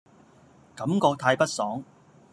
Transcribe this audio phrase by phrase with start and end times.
[0.75, 1.83] 感覺太不爽